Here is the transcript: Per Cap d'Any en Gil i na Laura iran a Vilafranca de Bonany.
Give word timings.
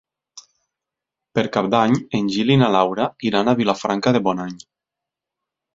Per 1.39 1.43
Cap 1.59 1.69
d'Any 1.75 1.93
en 2.21 2.33
Gil 2.37 2.51
i 2.55 2.59
na 2.65 2.73
Laura 2.79 3.07
iran 3.33 3.53
a 3.53 3.57
Vilafranca 3.61 4.19
de 4.19 4.25
Bonany. 4.31 4.59